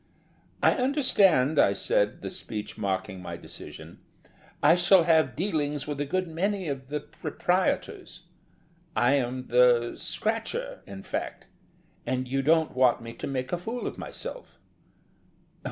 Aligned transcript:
"I 0.63 0.71
understand," 0.73 1.59
I 1.59 1.73
said, 1.73 2.23
the 2.23 2.31
speech 2.31 2.75
marking 2.75 3.21
my 3.21 3.37
decision, 3.37 3.99
"I 4.63 4.73
shall 4.73 5.03
have 5.03 5.35
dealings 5.35 5.85
with 5.85 6.01
a 6.01 6.07
good 6.07 6.27
many 6.27 6.67
of 6.69 6.87
the 6.87 7.01
proprietors 7.01 8.21
I 8.95 9.13
am 9.13 9.45
the 9.49 9.93
scratcher, 9.95 10.81
in 10.87 11.03
fact, 11.03 11.45
and 12.03 12.27
you 12.27 12.41
don't 12.41 12.75
want 12.75 13.01
me 13.03 13.13
to 13.13 13.27
make 13.27 13.51
a 13.53 13.59
fool 13.59 13.85
of 13.85 13.99
myself." 13.99 14.57